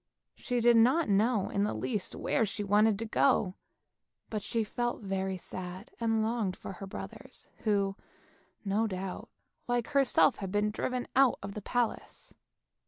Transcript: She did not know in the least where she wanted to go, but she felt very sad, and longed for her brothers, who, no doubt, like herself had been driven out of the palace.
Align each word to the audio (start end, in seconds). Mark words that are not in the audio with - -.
She 0.33 0.61
did 0.61 0.77
not 0.77 1.09
know 1.09 1.49
in 1.51 1.63
the 1.63 1.75
least 1.75 2.15
where 2.15 2.43
she 2.43 2.63
wanted 2.63 2.97
to 2.97 3.05
go, 3.05 3.53
but 4.31 4.41
she 4.41 4.63
felt 4.63 5.03
very 5.03 5.37
sad, 5.37 5.91
and 5.99 6.23
longed 6.23 6.55
for 6.55 6.71
her 6.73 6.87
brothers, 6.87 7.49
who, 7.65 7.95
no 8.65 8.87
doubt, 8.87 9.29
like 9.67 9.89
herself 9.89 10.37
had 10.37 10.51
been 10.51 10.71
driven 10.71 11.05
out 11.15 11.37
of 11.43 11.53
the 11.53 11.61
palace. 11.61 12.33